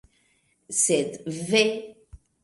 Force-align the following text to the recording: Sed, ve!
Sed, 0.79 1.11
ve! 1.49 1.61